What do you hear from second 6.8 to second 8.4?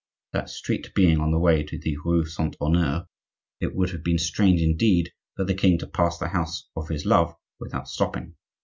his love without stopping.